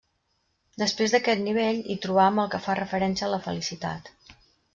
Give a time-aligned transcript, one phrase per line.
[0.83, 4.11] Després d'aquest nivell hi trobam el que fa referència a la felicitat.